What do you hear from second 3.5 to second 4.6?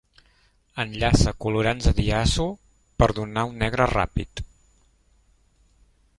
un negre ràpid.